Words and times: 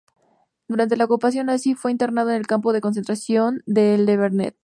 Durante 0.67 0.97
la 0.97 1.05
ocupación 1.05 1.45
nazi 1.45 1.75
fue 1.75 1.91
internado 1.91 2.31
en 2.31 2.37
el 2.37 2.47
campo 2.47 2.73
de 2.73 2.81
concentración 2.81 3.61
de 3.67 3.99
Le 3.99 4.17
Vernet. 4.17 4.55